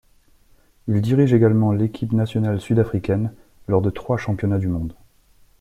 [0.87, 3.31] Il dirige également l'équipe nationale sud-africaine
[3.67, 4.95] lors de trois championnats du monde.